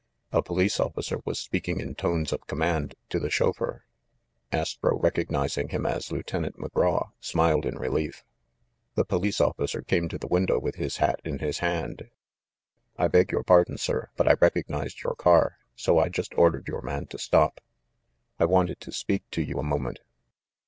A 0.31 0.41
police 0.41 0.79
officer 0.79 1.19
was 1.25 1.37
speaking 1.37 1.79
in 1.79 1.93
tones 1.93 2.33
of 2.33 2.47
command 2.47 2.95
to 3.09 3.19
the 3.19 3.29
chauffeur. 3.29 3.85
Astro, 4.51 4.97
recognizing 4.97 5.69
him 5.69 5.85
as 5.85 6.11
Lieuten 6.11 6.43
ant 6.43 6.57
McGraw, 6.57 7.11
smiled 7.19 7.67
in 7.67 7.77
relief. 7.77 8.23
The 8.95 9.05
police 9.05 9.39
officer 9.39 9.83
came 9.83 10.09
to 10.09 10.17
the 10.17 10.25
window 10.25 10.57
with 10.59 10.73
his 10.73 10.97
hat 10.97 11.19
in 11.23 11.37
his 11.37 11.59
hand. 11.59 12.09
"I 12.97 13.09
beg 13.09 13.31
your 13.31 13.43
pardon, 13.43 13.77
sir, 13.77 14.09
but 14.15 14.27
I 14.27 14.33
recognized 14.41 15.03
your 15.03 15.13
car, 15.13 15.59
so 15.75 15.99
I 15.99 16.09
just 16.09 16.35
ordered 16.35 16.67
your 16.67 16.81
man 16.81 17.05
to 17.09 17.19
stop. 17.19 17.61
I 18.39 18.45
wanted 18.45 18.79
to 18.81 18.91
speak 18.91 19.29
to 19.29 19.43
you 19.43 19.59
a 19.59 19.63
moment. 19.63 19.99